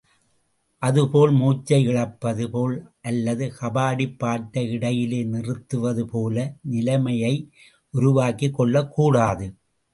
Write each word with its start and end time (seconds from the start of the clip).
அதுபோல் 0.81 1.31
மூச்சை 1.31 1.77
இழப்பது 1.83 2.49
போல் 2.49 2.73
அல்லது 3.01 3.51
கபாடிப் 3.59 4.17
பாட்ை 4.19 4.63
இடையிலே 4.69 5.23
நிறுத்துவது 5.23 6.05
போல 6.07 6.35
நிலைமையை 6.71 7.33
உருவாக்கிக்கொள்ளக் 7.93 8.89
கூடாது. 8.89 9.47